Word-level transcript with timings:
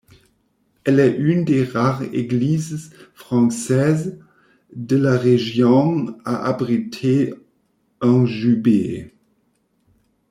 Elle 0.83 0.99
est 0.99 1.15
une 1.15 1.45
des 1.45 1.63
rares 1.63 2.01
églises 2.11 2.91
françaises 3.13 4.17
de 4.75 4.97
la 4.97 5.15
région 5.15 6.17
à 6.25 6.47
abriter 6.47 7.35
un 8.01 8.25
jubé. 8.25 9.13